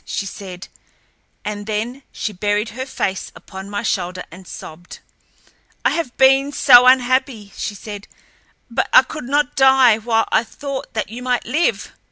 [0.03, 0.67] she said,
[1.45, 4.97] and then she buried her face upon my shoulder and sobbed.
[5.85, 8.07] "I have been so unhappy," she said,
[8.67, 11.91] "but I could not die while I thought that you might live."